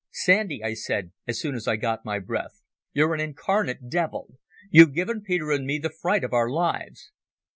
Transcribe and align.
"Sandy," 0.09 0.63
I 0.63 0.73
said, 0.73 1.11
as 1.27 1.39
soon 1.39 1.53
as 1.53 1.67
I 1.67 1.75
got 1.75 2.03
my 2.03 2.17
breath, 2.17 2.63
"you're 2.91 3.13
an 3.13 3.19
incarnate 3.19 3.87
devil. 3.87 4.33
You've 4.71 4.95
given 4.95 5.21
Peter 5.21 5.51
and 5.51 5.63
me 5.67 5.77
the 5.77 5.91
fright 6.01 6.23
of 6.23 6.33
our 6.33 6.49
lives." 6.49 7.11